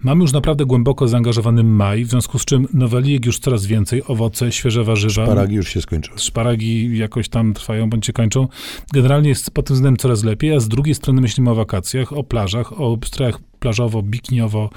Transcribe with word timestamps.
Mamy 0.00 0.22
już 0.22 0.32
naprawdę 0.32 0.66
głęboko 0.66 1.08
zaangażowany 1.08 1.64
maj, 1.64 2.04
w 2.04 2.10
związku 2.10 2.38
z 2.38 2.44
czym 2.44 2.68
nowelijek 2.74 3.26
już 3.26 3.38
coraz 3.38 3.66
więcej, 3.66 4.02
owoce, 4.06 4.52
świeże 4.52 4.84
warzywa. 4.84 5.24
Szparagi 5.24 5.54
już 5.54 5.68
się 5.68 5.80
skończyły. 5.80 6.18
Szparagi 6.18 6.98
jakoś 6.98 7.28
tam 7.28 7.54
trwają, 7.54 7.90
bądź 7.90 8.06
się 8.06 8.12
kończą. 8.12 8.48
Generalnie 8.92 9.28
jest 9.28 9.50
pod 9.50 9.66
tym 9.66 9.74
względem 9.74 9.96
coraz 9.96 10.24
lepiej, 10.24 10.52
a 10.52 10.60
z 10.60 10.68
drugiej 10.68 10.94
strony 10.94 11.20
myślimy 11.20 11.50
o 11.50 11.54
wakacjach, 11.54 12.12
o 12.12 12.24
plażach, 12.24 12.80
o 12.80 12.98
strojach 13.04 13.38
plażowo, 13.60 14.02
bikiniowo, 14.02 14.70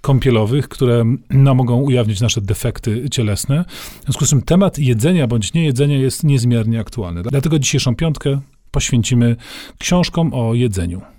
kąpielowych, 0.00 0.68
które 0.68 1.04
no, 1.30 1.54
mogą 1.54 1.80
ujawnić 1.80 2.20
nasze 2.20 2.40
defekty 2.40 3.10
cielesne. 3.10 3.64
W 4.00 4.04
związku 4.04 4.26
z 4.26 4.30
czym 4.30 4.42
temat 4.42 4.78
jedzenia 4.78 5.26
bądź 5.26 5.54
niejedzenia 5.54 5.98
jest 5.98 6.24
niezmiernie 6.24 6.80
aktualny. 6.80 7.22
Dlatego 7.22 7.58
dzisiejszą 7.58 7.96
piątkę 7.96 8.40
poświęcimy 8.70 9.36
książkom 9.78 10.34
o 10.34 10.54
jedzeniu. 10.54 11.17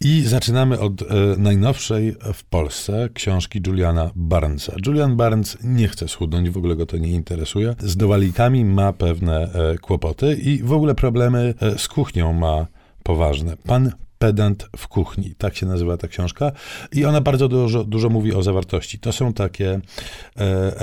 I 0.00 0.22
zaczynamy 0.22 0.80
od 0.80 1.02
e, 1.02 1.04
najnowszej 1.38 2.16
w 2.34 2.44
Polsce 2.44 3.08
książki 3.14 3.60
Juliana 3.66 4.10
Barnesa. 4.14 4.72
Julian 4.86 5.16
Barnes 5.16 5.58
nie 5.64 5.88
chce 5.88 6.08
schudnąć, 6.08 6.50
w 6.50 6.56
ogóle 6.56 6.76
go 6.76 6.86
to 6.86 6.96
nie 6.96 7.10
interesuje. 7.10 7.74
Z 7.78 7.96
dowalikami 7.96 8.64
ma 8.64 8.92
pewne 8.92 9.52
e, 9.52 9.78
kłopoty 9.78 10.34
i 10.34 10.62
w 10.62 10.72
ogóle 10.72 10.94
problemy 10.94 11.54
e, 11.60 11.78
z 11.78 11.88
kuchnią 11.88 12.32
ma 12.32 12.66
poważne. 13.02 13.56
Pan 13.56 13.92
pedant 14.18 14.68
w 14.76 14.88
kuchni. 14.88 15.34
Tak 15.38 15.56
się 15.56 15.66
nazywa 15.66 15.96
ta 15.96 16.08
książka. 16.08 16.52
I 16.92 17.04
ona 17.04 17.20
bardzo 17.20 17.48
dużo, 17.48 17.84
dużo 17.84 18.08
mówi 18.08 18.34
o 18.34 18.42
zawartości. 18.42 18.98
To 18.98 19.12
są 19.12 19.32
takie 19.32 19.70
e, 19.70 19.80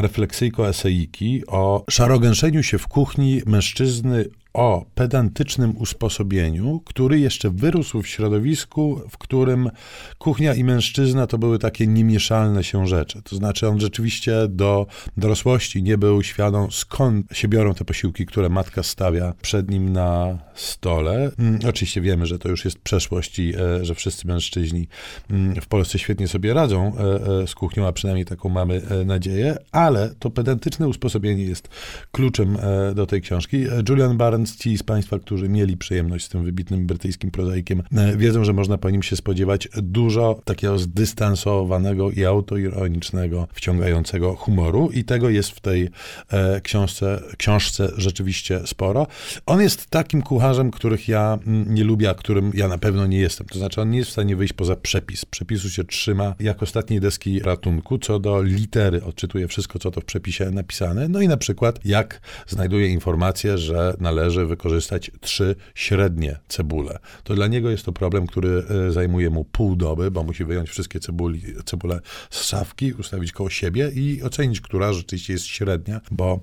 refleksyjko-eseiki 0.02 1.42
o 1.48 1.84
szarogęszeniu 1.90 2.64
się 2.64 2.78
w 2.78 2.88
kuchni 2.88 3.42
mężczyzny 3.46 4.26
o 4.54 4.86
pedantycznym 4.96 5.78
usposobieniu, 5.78 6.82
który 6.86 7.20
jeszcze 7.20 7.50
wyrósł 7.50 8.02
w 8.02 8.08
środowisku, 8.08 9.02
w 9.10 9.18
którym 9.18 9.70
kuchnia 10.18 10.54
i 10.54 10.64
mężczyzna 10.64 11.28
to 11.28 11.38
były 11.38 11.60
takie 11.60 11.88
niemieszalne 11.88 12.64
się 12.64 12.88
rzeczy. 12.88 13.22
To 13.22 13.36
znaczy 13.36 13.68
on 13.68 13.80
rzeczywiście 13.80 14.34
do 14.50 14.88
dorosłości 15.18 15.84
nie 15.84 15.98
był 15.98 16.24
świadom, 16.24 16.72
skąd 16.72 17.26
się 17.34 17.48
biorą 17.48 17.74
te 17.74 17.86
posiłki, 17.86 18.26
które 18.26 18.50
matka 18.50 18.84
stawia 18.84 19.34
przed 19.42 19.70
nim 19.70 19.94
na 19.94 20.38
stole. 20.56 21.32
Mm, 21.40 21.60
oczywiście 21.68 22.02
wiemy, 22.02 22.26
że 22.26 22.40
to 22.40 22.50
już 22.50 22.66
jest 22.66 22.80
przeszłość 22.80 23.40
i 23.40 23.54
e, 23.56 23.86
że 23.86 23.96
wszyscy 23.96 24.28
mężczyźni 24.28 24.88
mm, 25.30 25.62
w 25.62 25.68
Polsce 25.68 26.00
świetnie 26.00 26.28
sobie 26.28 26.54
radzą 26.54 26.98
e, 26.98 27.42
e, 27.44 27.48
z 27.48 27.56
kuchnią, 27.56 27.88
a 27.88 27.92
przynajmniej 27.92 28.26
taką 28.26 28.50
mamy 28.50 28.82
nadzieję, 29.06 29.58
ale 29.72 30.10
to 30.20 30.30
pedantyczne 30.30 30.88
usposobienie 30.88 31.44
jest 31.44 31.70
kluczem 32.12 32.58
do 32.96 33.06
tej 33.06 33.22
książki. 33.22 33.66
Julian 33.90 34.18
Barnes 34.18 34.41
ci 34.46 34.78
z 34.78 34.84
Państwa, 34.84 35.20
którzy 35.20 35.50
mieli 35.50 35.78
przyjemność 35.78 36.26
z 36.26 36.30
tym 36.30 36.44
wybitnym 36.44 36.88
brytyjskim 36.88 37.32
prozaikiem, 37.32 37.84
e, 37.98 38.18
wiedzą, 38.18 38.44
że 38.44 38.54
można 38.54 38.78
po 38.78 38.90
nim 38.90 39.04
się 39.04 39.16
spodziewać 39.16 39.68
dużo 39.78 40.42
takiego 40.46 40.80
zdystansowanego 40.80 42.12
i 42.12 42.26
autoironicznego, 42.26 43.48
wciągającego 43.54 44.36
humoru 44.36 44.90
i 44.94 45.04
tego 45.04 45.30
jest 45.30 45.50
w 45.50 45.60
tej 45.60 45.90
e, 46.32 46.62
książce, 46.62 47.22
książce 47.38 47.92
rzeczywiście 47.98 48.62
sporo. 48.66 49.08
On 49.46 49.62
jest 49.62 49.86
takim 49.90 50.22
kucharzem, 50.22 50.72
których 50.72 51.08
ja 51.08 51.40
mm, 51.48 51.74
nie 51.74 51.84
lubię, 51.84 52.10
a 52.10 52.14
którym 52.14 52.52
ja 52.54 52.68
na 52.68 52.78
pewno 52.78 53.08
nie 53.08 53.20
jestem. 53.20 53.48
To 53.48 53.60
znaczy 53.60 53.82
on 53.82 53.92
nie 53.92 53.98
jest 53.98 54.10
w 54.10 54.14
stanie 54.14 54.36
wyjść 54.36 54.54
poza 54.54 54.76
przepis. 54.76 55.26
Przepisu 55.26 55.70
się 55.70 55.84
trzyma 55.84 56.36
jak 56.40 56.64
ostatniej 56.64 57.00
deski 57.00 57.40
ratunku. 57.40 57.98
Co 57.98 58.20
do 58.20 58.42
litery 58.42 59.04
odczytuje 59.04 59.48
wszystko, 59.48 59.80
co 59.80 59.92
to 59.92 60.02
w 60.02 60.06
przepisie 60.06 60.52
napisane. 60.52 61.08
No 61.08 61.22
i 61.22 61.28
na 61.28 61.38
przykład 61.38 61.80
jak 61.86 62.22
znajduje 62.48 62.88
informację, 62.88 63.58
że 63.58 63.94
należy 64.00 64.31
należy 64.32 64.48
wykorzystać 64.48 65.12
trzy 65.22 65.56
średnie 65.76 66.40
cebule. 66.48 67.00
To 67.24 67.36
dla 67.36 67.48
niego 67.48 67.70
jest 67.70 67.86
to 67.86 67.92
problem, 67.92 68.28
który 68.28 68.64
e, 68.88 68.92
zajmuje 68.92 69.30
mu 69.30 69.46
pół 69.46 69.76
doby, 69.76 70.12
bo 70.12 70.24
musi 70.24 70.46
wyjąć 70.46 70.70
wszystkie 70.70 71.00
cebuli, 71.00 71.42
cebule 71.66 72.00
z 72.30 72.44
szafki, 72.44 72.94
ustawić 72.94 73.32
koło 73.32 73.50
siebie 73.50 73.92
i 73.96 74.24
ocenić, 74.24 74.62
która 74.62 74.94
rzeczywiście 74.94 75.34
jest 75.34 75.46
średnia, 75.46 76.02
bo 76.12 76.40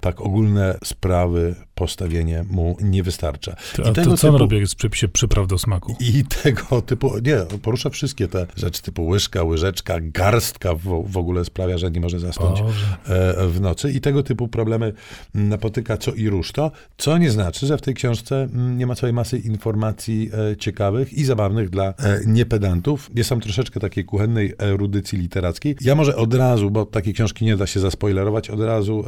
tak 0.00 0.20
ogólne 0.20 0.78
sprawy 0.84 1.54
postawienie 1.82 2.44
mu 2.50 2.76
nie 2.80 3.02
wystarcza. 3.02 3.56
To, 3.76 3.82
I 3.82 3.92
tego 3.92 4.10
to 4.10 4.16
co 4.16 4.26
typu, 4.26 4.34
on 4.34 4.40
robi, 4.40 4.66
w 4.66 4.74
przepisie 4.74 5.08
przypraw 5.08 5.46
do 5.46 5.58
smaku? 5.58 5.96
I 6.00 6.24
tego 6.42 6.82
typu, 6.82 7.12
nie, 7.18 7.36
porusza 7.62 7.90
wszystkie 7.90 8.28
te 8.28 8.46
rzeczy 8.56 8.82
typu 8.82 9.06
łyżka, 9.06 9.42
łyżeczka, 9.42 9.94
garstka 10.00 10.74
w, 10.74 11.04
w 11.06 11.16
ogóle 11.16 11.44
sprawia, 11.44 11.78
że 11.78 11.90
nie 11.90 12.00
może 12.00 12.20
zasnąć 12.20 12.60
Boże. 12.60 12.86
E, 13.06 13.48
w 13.48 13.60
nocy 13.60 13.92
i 13.92 14.00
tego 14.00 14.22
typu 14.22 14.48
problemy 14.48 14.92
napotyka 15.34 15.96
co 15.96 16.12
i 16.12 16.28
róż 16.28 16.52
to, 16.52 16.70
co 16.98 17.18
nie 17.18 17.30
znaczy, 17.30 17.66
że 17.66 17.78
w 17.78 17.82
tej 17.82 17.94
książce 17.94 18.42
mm, 18.42 18.78
nie 18.78 18.86
ma 18.86 18.94
całej 18.94 19.12
masy 19.12 19.38
informacji 19.38 20.30
e, 20.52 20.56
ciekawych 20.56 21.12
i 21.12 21.24
zabawnych 21.24 21.70
dla 21.70 21.88
e, 21.88 21.94
niepedantów. 22.26 23.10
Jest 23.14 23.30
tam 23.30 23.40
troszeczkę 23.40 23.80
takiej 23.80 24.04
kuchennej 24.04 24.54
erudycji 24.58 25.18
literackiej. 25.18 25.76
Ja 25.80 25.94
może 25.94 26.16
od 26.16 26.34
razu, 26.34 26.70
bo 26.70 26.86
takiej 26.86 27.14
książki 27.14 27.44
nie 27.44 27.56
da 27.56 27.66
się 27.66 27.80
zaspoilerować, 27.80 28.50
od 28.50 28.60
razu 28.60 29.04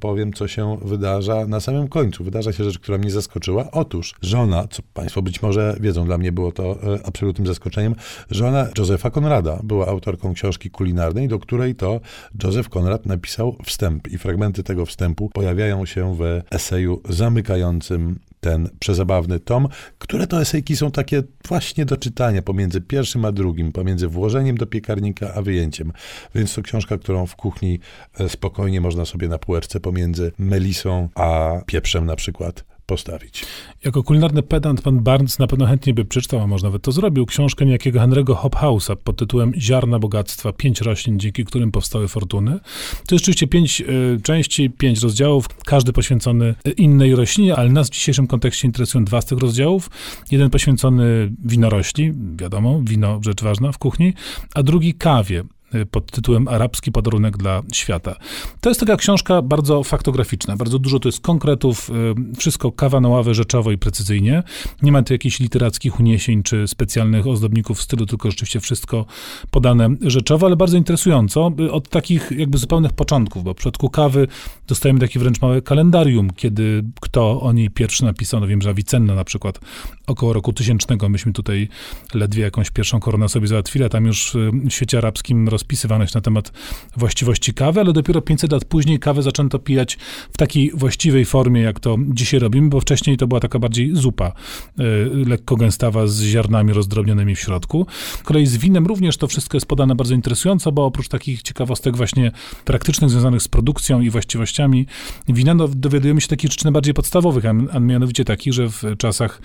powiem, 0.00 0.32
co 0.32 0.48
się 0.48 0.78
wydarza 0.82 1.46
na 1.46 1.60
samym 1.60 1.88
końcu. 1.88 2.17
Wydarza 2.24 2.52
się 2.52 2.64
rzecz, 2.64 2.78
która 2.78 2.98
mnie 2.98 3.10
zaskoczyła. 3.10 3.70
Otóż 3.70 4.14
żona, 4.22 4.68
co 4.70 4.82
Państwo 4.94 5.22
być 5.22 5.42
może 5.42 5.76
wiedzą, 5.80 6.04
dla 6.04 6.18
mnie 6.18 6.32
było 6.32 6.52
to 6.52 6.78
absolutnym 7.04 7.46
zaskoczeniem, 7.46 7.94
żona 8.30 8.68
Józefa 8.78 9.10
Konrada 9.10 9.60
była 9.62 9.86
autorką 9.86 10.34
książki 10.34 10.70
kulinarnej, 10.70 11.28
do 11.28 11.38
której 11.38 11.74
to 11.74 12.00
Józef 12.44 12.68
Konrad 12.68 13.06
napisał 13.06 13.56
wstęp 13.64 14.08
i 14.08 14.18
fragmenty 14.18 14.62
tego 14.62 14.86
wstępu 14.86 15.28
pojawiają 15.28 15.86
się 15.86 16.16
w 16.16 16.40
eseju 16.50 17.02
zamykającym 17.08 18.18
ten 18.40 18.68
przezabawny 18.78 19.40
tom, 19.40 19.68
które 19.98 20.26
to 20.26 20.40
esejki 20.40 20.76
są 20.76 20.90
takie 20.90 21.22
właśnie 21.48 21.84
do 21.84 21.96
czytania 21.96 22.42
pomiędzy 22.42 22.80
pierwszym 22.80 23.24
a 23.24 23.32
drugim, 23.32 23.72
pomiędzy 23.72 24.08
włożeniem 24.08 24.56
do 24.56 24.66
piekarnika 24.66 25.34
a 25.34 25.42
wyjęciem. 25.42 25.92
Więc 26.34 26.54
to 26.54 26.62
książka, 26.62 26.98
którą 26.98 27.26
w 27.26 27.36
kuchni 27.36 27.80
e, 28.20 28.28
spokojnie 28.28 28.80
można 28.80 29.04
sobie 29.04 29.28
na 29.28 29.38
półeczce 29.38 29.80
pomiędzy 29.80 30.32
melisą 30.38 31.08
a 31.14 31.60
pieprzem 31.66 32.06
na 32.06 32.16
przykład 32.16 32.64
postawić. 32.88 33.44
Jako 33.84 34.02
kulinarny 34.02 34.42
pedant 34.42 34.82
pan 34.82 35.00
Barnes 35.00 35.38
na 35.38 35.46
pewno 35.46 35.66
chętnie 35.66 35.94
by 35.94 36.04
przeczytał, 36.04 36.40
a 36.40 36.46
może 36.46 36.64
nawet 36.64 36.82
to 36.82 36.92
zrobił, 36.92 37.26
książkę 37.26 37.66
niejakiego 37.66 38.00
Henry'ego 38.00 38.34
Hobhouse'a 38.34 38.96
pod 38.96 39.16
tytułem 39.16 39.52
Ziarna 39.58 39.98
bogactwa, 39.98 40.52
pięć 40.52 40.80
roślin, 40.80 41.18
dzięki 41.18 41.44
którym 41.44 41.72
powstały 41.72 42.08
fortuny. 42.08 42.58
To 43.06 43.14
jest 43.14 43.24
oczywiście 43.24 43.46
pięć 43.46 43.80
y, 43.80 44.20
części, 44.22 44.70
pięć 44.70 45.02
rozdziałów, 45.02 45.48
każdy 45.48 45.92
poświęcony 45.92 46.54
innej 46.76 47.14
roślinie, 47.14 47.56
ale 47.56 47.68
nas 47.70 47.88
w 47.88 47.92
dzisiejszym 47.92 48.26
kontekście 48.26 48.66
interesują 48.66 49.04
dwa 49.04 49.20
z 49.20 49.26
tych 49.26 49.38
rozdziałów. 49.38 49.90
Jeden 50.30 50.50
poświęcony 50.50 51.32
winorośli, 51.44 52.12
wiadomo, 52.36 52.80
wino 52.82 53.20
rzecz 53.24 53.42
ważna 53.42 53.72
w 53.72 53.78
kuchni, 53.78 54.14
a 54.54 54.62
drugi 54.62 54.94
kawie. 54.94 55.44
Y, 55.74 55.86
pod 55.86 56.10
tytułem 56.10 56.48
Arabski 56.48 56.92
podarunek 56.92 57.36
dla 57.36 57.62
świata. 57.72 58.16
To 58.60 58.70
jest 58.70 58.80
taka 58.80 58.96
książka 58.96 59.42
bardzo 59.42 59.84
faktograficzna, 59.84 60.56
bardzo 60.56 60.78
dużo 60.78 60.98
to 60.98 61.08
jest 61.08 61.20
konkretów, 61.20 61.90
y, 61.90 62.36
wszystko 62.36 62.72
kawanoławe, 62.72 63.34
rzeczowo 63.34 63.72
i 63.72 63.78
precyzyjnie. 63.78 64.42
Nie 64.82 64.92
ma 64.92 65.02
tu 65.02 65.12
jakichś 65.12 65.40
literackich 65.40 66.00
uniesień 66.00 66.42
czy 66.42 66.68
specjalnych 66.68 67.26
ozdobników 67.26 67.78
w 67.78 67.82
stylu, 67.82 68.06
tylko 68.06 68.30
rzeczywiście 68.30 68.60
wszystko 68.60 69.06
podane 69.50 69.88
rzeczowo, 70.00 70.46
ale 70.46 70.56
bardzo 70.56 70.76
interesująco, 70.76 71.52
y, 71.60 71.72
od 71.72 71.88
takich 71.88 72.30
jakby 72.30 72.58
zupełnych 72.58 72.92
początków, 72.92 73.44
bo 73.44 73.54
w 73.54 73.56
przypadku 73.56 73.90
kawy 73.90 74.28
dostajemy 74.66 75.00
taki 75.00 75.18
wręcz 75.18 75.40
małe 75.40 75.62
kalendarium, 75.62 76.30
kiedy 76.30 76.84
kto 77.00 77.40
o 77.40 77.52
niej 77.52 77.70
pierwszy 77.70 78.04
napisał, 78.04 78.40
no 78.40 78.46
wiem, 78.46 78.62
że 78.62 78.70
Avicenna 78.70 79.14
na 79.14 79.24
przykład 79.24 79.60
około 80.06 80.32
roku 80.32 80.52
tysięcznego, 80.52 81.08
myśmy 81.08 81.32
tutaj 81.32 81.68
ledwie 82.14 82.42
jakąś 82.42 82.70
pierwszą 82.70 83.00
koronę 83.00 83.28
sobie 83.28 83.46
załatwili, 83.46 83.84
a 83.84 83.88
tam 83.88 84.06
już 84.06 84.36
w 84.64 84.70
świecie 84.72 84.98
arabskim 84.98 85.48
rozpisywano 85.58 86.06
się 86.06 86.12
na 86.14 86.20
temat 86.20 86.52
właściwości 86.96 87.54
kawy, 87.54 87.80
ale 87.80 87.92
dopiero 87.92 88.20
500 88.20 88.52
lat 88.52 88.64
później 88.64 88.98
kawę 88.98 89.22
zaczęto 89.22 89.58
pijać 89.58 89.98
w 90.32 90.36
takiej 90.36 90.70
właściwej 90.74 91.24
formie, 91.24 91.60
jak 91.60 91.80
to 91.80 91.96
dzisiaj 92.08 92.40
robimy, 92.40 92.68
bo 92.68 92.80
wcześniej 92.80 93.16
to 93.16 93.26
była 93.26 93.40
taka 93.40 93.58
bardziej 93.58 93.96
zupa, 93.96 94.32
y, 94.80 94.82
lekko 95.26 95.56
gęstawa 95.56 96.06
z 96.06 96.22
ziarnami 96.22 96.72
rozdrobnionymi 96.72 97.34
w 97.34 97.40
środku. 97.40 97.86
Z 98.20 98.22
kolei 98.22 98.46
z 98.46 98.56
winem 98.56 98.86
również 98.86 99.16
to 99.16 99.26
wszystko 99.26 99.56
jest 99.56 99.66
podane 99.66 99.94
bardzo 99.94 100.14
interesująco, 100.14 100.72
bo 100.72 100.84
oprócz 100.84 101.08
takich 101.08 101.42
ciekawostek 101.42 101.96
właśnie 101.96 102.32
praktycznych 102.64 103.10
związanych 103.10 103.42
z 103.42 103.48
produkcją 103.48 104.00
i 104.00 104.10
właściwościami 104.10 104.86
wina, 105.28 105.54
no, 105.54 105.68
dowiadujemy 105.68 106.20
się 106.20 106.28
takich 106.28 106.50
rzeczy 106.50 106.64
najbardziej 106.64 106.94
podstawowych, 106.94 107.44
a, 107.46 107.54
a 107.72 107.80
mianowicie 107.80 108.24
takich, 108.24 108.52
że 108.52 108.68
w 108.68 108.82
czasach 108.98 109.42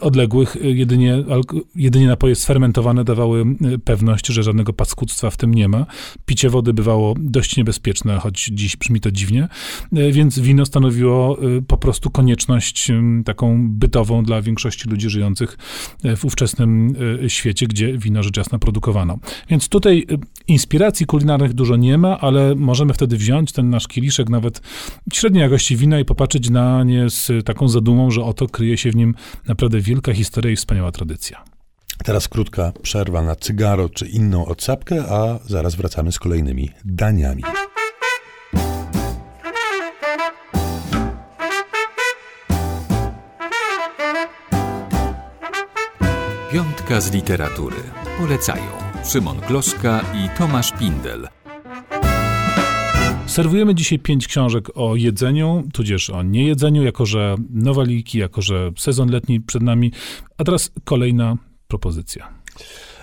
odległych 0.00 0.56
jedynie, 0.62 1.24
jedynie 1.74 2.06
napoje 2.06 2.34
sfermentowane 2.34 3.04
dawały 3.04 3.44
pewność, 3.84 4.26
że 4.26 4.42
żadnego 4.42 4.72
paskudztwa 4.72 5.30
w 5.30 5.36
tym 5.36 5.45
tym 5.46 5.54
nie 5.54 5.68
ma. 5.68 5.86
Picie 6.26 6.50
wody 6.50 6.72
bywało 6.72 7.14
dość 7.18 7.56
niebezpieczne, 7.56 8.18
choć 8.18 8.50
dziś 8.52 8.76
brzmi 8.76 9.00
to 9.00 9.10
dziwnie, 9.10 9.48
e, 9.92 10.12
więc 10.12 10.38
wino 10.38 10.66
stanowiło 10.66 11.38
e, 11.38 11.62
po 11.62 11.76
prostu 11.76 12.10
konieczność 12.10 12.92
taką 13.24 13.68
bytową 13.70 14.22
dla 14.22 14.42
większości 14.42 14.88
ludzi 14.90 15.10
żyjących 15.10 15.58
e, 16.04 16.16
w 16.16 16.24
ówczesnym 16.24 16.94
świecie, 17.28 17.66
gdzie 17.66 17.98
wino 17.98 18.22
rzecz 18.22 18.36
jasna 18.36 18.58
produkowano. 18.58 19.18
Więc 19.50 19.68
tutaj 19.68 20.06
inspiracji 20.48 21.06
kulinarnych 21.06 21.52
dużo 21.52 21.76
nie 21.76 21.98
ma, 21.98 22.20
ale 22.20 22.54
możemy 22.54 22.94
wtedy 22.94 23.16
wziąć 23.16 23.52
ten 23.52 23.70
nasz 23.70 23.88
kieliszek 23.88 24.28
nawet 24.28 24.60
średniej 25.12 25.42
jakości 25.42 25.76
wina 25.76 26.00
i 26.00 26.04
popatrzeć 26.04 26.50
na 26.50 26.84
nie 26.84 27.10
z 27.10 27.46
taką 27.46 27.68
zadumą, 27.68 28.10
że 28.10 28.24
oto 28.24 28.46
kryje 28.46 28.76
się 28.76 28.90
w 28.90 28.96
nim 28.96 29.14
naprawdę 29.48 29.80
wielka 29.80 30.12
historia 30.12 30.52
i 30.52 30.56
wspaniała 30.56 30.92
tradycja. 30.92 31.55
Teraz 32.04 32.28
krótka 32.28 32.72
przerwa 32.82 33.22
na 33.22 33.36
cygaro 33.36 33.88
czy 33.88 34.06
inną 34.06 34.46
odsapkę, 34.46 35.04
a 35.08 35.38
zaraz 35.46 35.74
wracamy 35.74 36.12
z 36.12 36.18
kolejnymi 36.18 36.70
daniami. 36.84 37.42
Piątka 46.52 47.00
z 47.00 47.12
literatury. 47.12 47.76
Polecają 48.18 48.70
Szymon 49.04 49.40
Gloszka 49.48 50.00
i 50.14 50.38
Tomasz 50.38 50.72
Pindel. 50.72 51.28
Serwujemy 53.26 53.74
dzisiaj 53.74 53.98
pięć 53.98 54.28
książek 54.28 54.68
o 54.74 54.96
jedzeniu, 54.96 55.68
tudzież 55.72 56.10
o 56.10 56.22
niejedzeniu, 56.22 56.82
jako 56.82 57.06
że 57.06 57.36
nowaliki, 57.50 58.18
jako 58.18 58.42
że 58.42 58.70
sezon 58.78 59.10
letni 59.10 59.40
przed 59.40 59.62
nami. 59.62 59.92
A 60.38 60.44
teraz 60.44 60.70
kolejna 60.84 61.36
propozycja. 61.68 62.32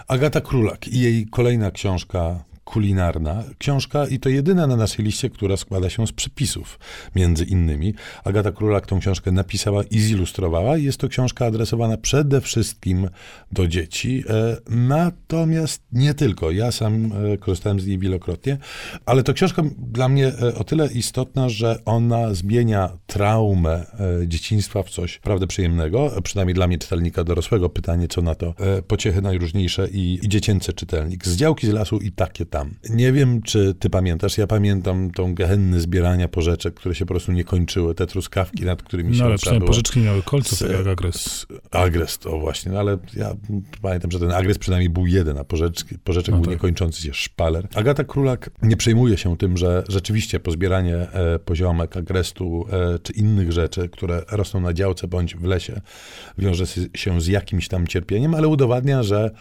Agata 0.08 0.42
Królak 0.42 0.88
i 0.88 1.00
jej 1.00 1.28
kolejna 1.28 1.72
książka 1.72 2.44
kulinarna 2.64 3.44
książka 3.58 4.08
i 4.08 4.20
to 4.20 4.30
jedyna 4.30 4.68
na 4.68 4.76
naszej 4.76 5.06
liście, 5.06 5.30
która 5.30 5.58
składa 5.58 5.90
się 5.90 6.08
z 6.08 6.12
przepisów, 6.12 6.80
między 7.16 7.46
innymi. 7.46 7.94
Agata 8.24 8.52
Królak 8.52 8.86
tą 8.86 9.00
książkę 9.00 9.32
napisała 9.32 9.84
i 9.84 10.00
zilustrowała. 10.00 10.78
Jest 10.78 10.98
to 10.98 11.08
książka 11.08 11.46
adresowana 11.46 11.98
przede 11.98 12.42
wszystkim 12.42 13.10
do 13.52 13.68
dzieci, 13.68 14.24
e, 14.30 14.58
natomiast 14.70 15.84
nie 15.92 16.14
tylko. 16.14 16.52
Ja 16.52 16.72
sam 16.72 17.12
e, 17.34 17.38
korzystałem 17.38 17.80
z 17.80 17.88
niej 17.88 18.00
wielokrotnie, 18.00 18.58
ale 19.06 19.24
to 19.24 19.34
książka 19.34 19.64
dla 19.78 20.10
mnie 20.10 20.28
e, 20.28 20.56
o 20.56 20.64
tyle 20.64 20.88
istotna, 20.88 21.50
że 21.50 21.80
ona 21.86 22.34
zmienia 22.34 22.90
traumę 23.08 23.86
dzieciństwa 24.26 24.84
w 24.84 24.90
coś 24.90 25.18
naprawdę 25.18 25.48
przyjemnego, 25.48 26.12
przynajmniej 26.24 26.56
dla 26.56 26.68
mnie 26.68 26.78
czytelnika 26.78 27.24
dorosłego. 27.24 27.70
Pytanie, 27.70 28.08
co 28.08 28.22
na 28.22 28.36
to 28.36 28.54
pociechy 28.88 29.22
najróżniejsze 29.22 29.88
i, 29.90 30.20
i 30.24 30.30
dziecięcy 30.30 30.74
czytelnik. 30.74 31.26
Z 31.26 31.36
działki 31.36 31.68
z 31.68 31.70
lasu 31.70 31.98
i 31.98 32.12
takie 32.12 32.46
tam. 32.54 32.74
Nie 32.90 33.12
wiem, 33.12 33.42
czy 33.42 33.74
ty 33.80 33.90
pamiętasz, 33.90 34.38
ja 34.38 34.48
pamiętam 34.48 35.12
tą 35.12 35.36
gehenny 35.36 35.82
zbierania 35.82 36.28
porzeczek, 36.28 36.74
które 36.74 36.96
się 36.96 37.06
po 37.06 37.14
prostu 37.14 37.32
nie 37.32 37.44
kończyły, 37.44 37.96
te 37.96 38.08
truskawki, 38.08 38.66
nad 38.66 38.84
którymi 38.84 39.16
się 39.16 39.20
No 39.20 39.26
ale 39.26 39.38
przynajmniej 39.38 39.68
pożyczki 39.68 40.00
miały 40.00 40.22
kolce, 40.22 40.68
tak 40.68 40.78
jak 40.78 40.88
agres. 40.88 41.16
Z, 41.16 41.48
agres 41.72 42.20
to 42.20 42.40
właśnie, 42.40 42.72
no 42.72 42.80
ale 42.80 42.98
ja 43.14 43.36
pamiętam, 43.82 44.12
że 44.12 44.20
ten 44.20 44.32
agres 44.32 44.58
przynajmniej 44.58 44.90
był 44.90 45.08
jeden, 45.08 45.38
a 45.38 45.44
porzeczki, 45.44 45.98
porzeczek 45.98 46.32
no 46.32 46.38
był 46.38 46.46
tak. 46.46 46.54
niekończący 46.54 47.02
się 47.02 47.14
szpaler. 47.14 47.68
Agata 47.76 48.04
Królak 48.04 48.50
nie 48.62 48.78
przejmuje 48.78 49.18
się 49.18 49.38
tym, 49.38 49.58
że 49.58 49.84
rzeczywiście 49.90 50.40
pozbieranie 50.40 50.96
e, 50.96 51.40
poziomek, 51.40 51.98
agrestu 51.98 52.66
e, 52.72 53.00
czy 53.00 53.14
innych 53.14 53.52
rzeczy, 53.52 53.90
które 53.90 54.24
rosną 54.32 54.60
na 54.60 54.74
działce 54.74 55.08
bądź 55.08 55.36
w 55.36 55.44
lesie, 55.44 55.82
wiąże 56.38 56.66
się 56.96 57.22
z 57.22 57.28
jakimś 57.28 57.68
tam 57.68 57.88
cierpieniem, 57.88 58.36
ale 58.36 58.48
udowadnia, 58.48 59.04
że 59.04 59.32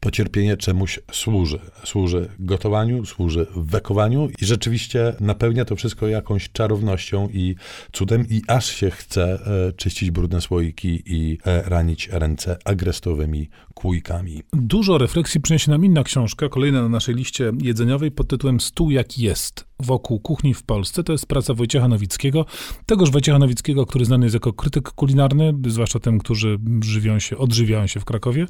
pocierpienie 0.00 0.56
czemuś 0.56 1.00
służy. 1.12 1.58
Służy 1.84 2.28
gotowaniu, 2.62 3.06
służy 3.06 3.46
wekowaniu 3.56 4.28
i 4.42 4.44
rzeczywiście 4.44 5.14
napełnia 5.20 5.64
to 5.64 5.76
wszystko 5.76 6.08
jakąś 6.08 6.52
czarownością 6.52 7.28
i 7.28 7.54
cudem 7.92 8.26
i 8.30 8.42
aż 8.48 8.66
się 8.66 8.90
chce 8.90 9.38
e, 9.68 9.72
czyścić 9.72 10.10
brudne 10.10 10.40
słoiki 10.40 11.02
i 11.06 11.38
e, 11.44 11.62
ranić 11.62 12.08
ręce 12.08 12.56
agrestowymi 12.64 13.48
kłójkami. 13.74 14.42
Dużo 14.52 14.98
refleksji 14.98 15.40
przyniesie 15.40 15.70
nam 15.70 15.84
inna 15.84 16.04
książka, 16.04 16.48
kolejna 16.48 16.82
na 16.82 16.88
naszej 16.88 17.14
liście 17.14 17.52
jedzeniowej 17.62 18.10
pod 18.10 18.28
tytułem 18.28 18.60
Stół 18.60 18.90
jak 18.90 19.18
jest 19.18 19.72
wokół 19.82 20.20
kuchni 20.20 20.54
w 20.54 20.62
Polsce. 20.62 21.04
To 21.04 21.12
jest 21.12 21.26
praca 21.26 21.54
Wojciecha 21.54 21.88
Nowickiego, 21.88 22.46
tegoż 22.86 23.10
Wojciecha 23.10 23.38
Nowickiego, 23.38 23.86
który 23.86 24.04
znany 24.04 24.26
jest 24.26 24.34
jako 24.34 24.52
krytyk 24.52 24.90
kulinarny, 24.90 25.54
zwłaszcza 25.66 25.98
tym, 25.98 26.18
którzy 26.18 26.58
żywią 26.82 27.18
się, 27.18 27.38
odżywiają 27.38 27.86
się 27.86 28.00
w 28.00 28.04
Krakowie, 28.04 28.46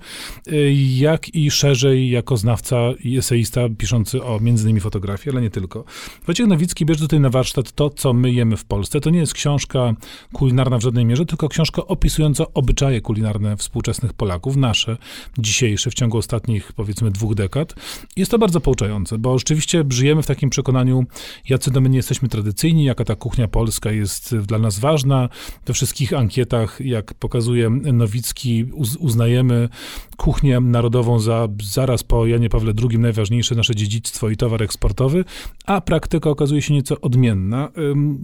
y, 0.48 0.72
jak 0.74 1.34
i 1.34 1.50
szerzej 1.50 2.10
jako 2.10 2.36
znawca 2.36 2.76
i 3.04 3.18
eseista 3.18 3.60
piszący 3.78 4.01
o 4.22 4.40
między 4.40 4.64
innymi 4.64 4.80
fotografię, 4.80 5.30
ale 5.30 5.40
nie 5.40 5.50
tylko. 5.50 5.84
Wojciech 6.26 6.46
Nowicki 6.46 6.86
bierze 6.86 7.00
tutaj 7.00 7.20
na 7.20 7.30
warsztat 7.30 7.72
to, 7.72 7.90
co 7.90 8.12
my 8.12 8.32
jemy 8.32 8.56
w 8.56 8.64
Polsce. 8.64 9.00
To 9.00 9.10
nie 9.10 9.18
jest 9.18 9.34
książka 9.34 9.94
kulinarna 10.32 10.78
w 10.78 10.82
żadnej 10.82 11.04
mierze, 11.04 11.26
tylko 11.26 11.48
książka 11.48 11.86
opisująca 11.86 12.44
obyczaje 12.54 13.00
kulinarne 13.00 13.56
współczesnych 13.56 14.12
Polaków, 14.12 14.56
nasze, 14.56 14.96
dzisiejsze, 15.38 15.90
w 15.90 15.94
ciągu 15.94 16.18
ostatnich 16.18 16.72
powiedzmy 16.72 17.10
dwóch 17.10 17.34
dekad. 17.34 17.74
Jest 18.16 18.30
to 18.30 18.38
bardzo 18.38 18.60
pouczające, 18.60 19.18
bo 19.18 19.38
rzeczywiście 19.38 19.84
żyjemy 19.88 20.22
w 20.22 20.26
takim 20.26 20.50
przekonaniu, 20.50 21.04
jacy 21.48 21.70
do 21.70 21.80
my 21.80 21.88
nie 21.88 21.96
jesteśmy 21.96 22.28
tradycyjni, 22.28 22.84
jaka 22.84 23.04
ta 23.04 23.16
kuchnia 23.16 23.48
polska 23.48 23.92
jest 23.92 24.36
dla 24.36 24.58
nas 24.58 24.78
ważna. 24.78 25.28
We 25.66 25.74
wszystkich 25.74 26.12
ankietach, 26.12 26.80
jak 26.80 27.14
pokazuje 27.14 27.70
Nowicki, 27.70 28.64
uznajemy 28.98 29.68
kuchnię 30.16 30.60
narodową 30.60 31.18
za 31.18 31.48
zaraz 31.62 32.02
po 32.02 32.26
Janie 32.26 32.48
Pawle 32.48 32.72
II 32.90 32.98
najważniejsze 32.98 33.54
nasze 33.54 33.74
dziedzictwo 33.74 33.91
i 34.32 34.36
towar 34.36 34.62
eksportowy, 34.62 35.24
a 35.66 35.80
praktyka 35.80 36.30
okazuje 36.30 36.62
się 36.62 36.74
nieco 36.74 37.00
odmienna. 37.00 37.68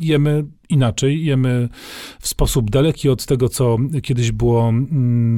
Jemy 0.00 0.44
inaczej, 0.68 1.24
jemy 1.24 1.68
w 2.20 2.28
sposób 2.28 2.70
daleki 2.70 3.08
od 3.08 3.26
tego, 3.26 3.48
co 3.48 3.76
kiedyś 4.02 4.32
było 4.32 4.72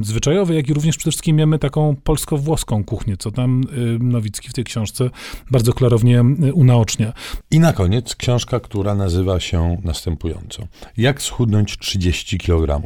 zwyczajowe, 0.01 0.55
jak 0.55 0.69
i 0.69 0.73
również 0.73 0.97
przede 0.97 1.11
wszystkim 1.11 1.39
jemy 1.39 1.59
taką 1.59 1.95
polsko-włoską 2.03 2.83
kuchnię, 2.83 3.17
co 3.17 3.31
tam 3.31 3.63
Nowicki 3.99 4.49
w 4.49 4.53
tej 4.53 4.63
książce 4.63 5.09
bardzo 5.51 5.73
klarownie 5.73 6.23
unaocznia. 6.53 7.13
I 7.51 7.59
na 7.59 7.73
koniec 7.73 8.15
książka, 8.15 8.59
która 8.59 8.95
nazywa 8.95 9.39
się 9.39 9.77
następująco. 9.83 10.67
Jak 10.97 11.21
schudnąć 11.21 11.77
30 11.77 12.37
kg? 12.37 12.81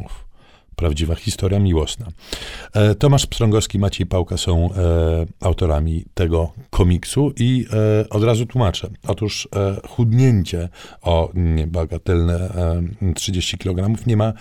Prawdziwa 0.76 1.14
historia 1.14 1.58
miłosna. 1.58 2.06
E, 2.72 2.94
Tomasz 2.94 3.26
Pstrągowski, 3.26 3.78
Maciej 3.78 4.06
Pałka 4.06 4.36
są 4.36 4.70
e, 4.72 5.26
autorami 5.40 6.04
tego 6.14 6.52
komiksu 6.70 7.32
i 7.36 7.66
e, 8.02 8.08
od 8.08 8.24
razu 8.24 8.46
tłumaczę. 8.46 8.90
Otóż 9.06 9.48
chudnięcie 9.88 10.68
o 11.02 11.30
niebagatelne 11.34 12.50
30 13.14 13.58
kg 13.58 14.06
nie 14.06 14.16
ma 14.16 14.32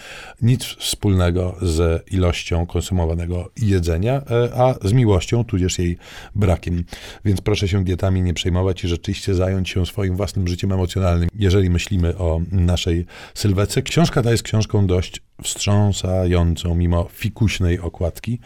nic 0.41 0.63
wspólnego 0.63 1.55
z 1.61 2.03
ilością 2.11 2.65
konsumowanego 2.65 3.51
jedzenia, 3.61 4.21
a 4.57 4.87
z 4.87 4.93
miłością, 4.93 5.43
tudzież 5.43 5.79
jej 5.79 5.97
brakiem. 6.35 6.83
Więc 7.25 7.41
proszę 7.41 7.67
się 7.67 7.83
dietami 7.83 8.21
nie 8.21 8.33
przejmować 8.33 8.83
i 8.83 8.87
rzeczywiście 8.87 9.33
zająć 9.33 9.69
się 9.69 9.85
swoim 9.85 10.15
własnym 10.15 10.47
życiem 10.47 10.71
emocjonalnym, 10.71 11.29
jeżeli 11.35 11.69
myślimy 11.69 12.17
o 12.17 12.41
naszej 12.51 13.05
sylwetce. 13.33 13.81
Książka 13.81 14.21
ta 14.21 14.31
jest 14.31 14.43
książką 14.43 14.87
dość 14.87 15.21
wstrząsającą, 15.43 16.75
mimo 16.75 17.07
fikuśnej 17.11 17.79
okładki, 17.79 18.39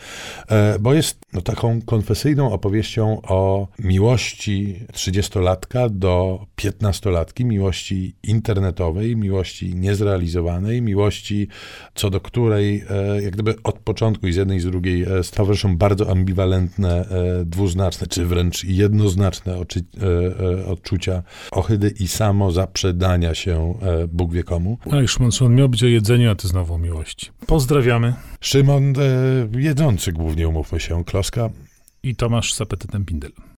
e, 0.49 0.79
bo 0.79 0.93
jest 0.93 1.19
no, 1.33 1.41
taką 1.41 1.81
konfesyjną 1.81 2.51
opowieścią 2.51 3.21
o 3.21 3.67
miłości 3.79 4.79
trzydziestolatka 4.93 5.89
do 5.89 6.45
piętnastolatki, 6.55 7.45
miłości 7.45 8.15
internetowej, 8.23 9.15
miłości 9.15 9.75
niezrealizowanej, 9.75 10.81
miłości, 10.81 11.47
co 11.95 12.09
do 12.09 12.21
której 12.21 12.83
e, 12.89 13.21
jak 13.21 13.33
gdyby 13.33 13.55
od 13.63 13.79
początku 13.79 14.27
i 14.27 14.33
z 14.33 14.35
jednej 14.35 14.57
i 14.57 14.61
z 14.61 14.65
drugiej 14.65 15.03
e, 15.03 15.07
towarzyszą 15.35 15.77
bardzo 15.77 16.11
ambiwalentne, 16.11 17.05
dwuznaczne, 17.45 18.07
czy 18.07 18.25
wręcz 18.25 18.63
jednoznaczne 18.63 19.57
odczucia 20.67 21.23
ohydy 21.51 21.93
i 21.99 22.07
samo 22.07 22.51
zaprzedania 22.51 23.35
się 23.35 23.73
Bóg 24.11 24.33
wie 24.33 24.43
komu. 24.43 24.77
A 24.91 24.95
już 24.95 25.11
Szymon, 25.11 25.55
miał 25.55 25.69
być 25.69 25.83
o 25.83 25.87
jedzeniu, 25.87 26.31
a 26.31 26.35
ty 26.35 26.47
znowu 26.47 26.78
miłości. 26.79 27.31
Pozdrawiamy. 27.47 28.13
Szymon, 28.41 28.93
e, 28.97 29.61
jedzący 29.61 30.11
głównie, 30.11 30.47
umówmy 30.47 30.79
się, 30.79 31.03
Kloska. 31.05 31.49
I 32.03 32.15
Tomasz 32.15 32.53
z 32.53 32.61
apetytem 32.61 33.05
Pindel. 33.05 33.31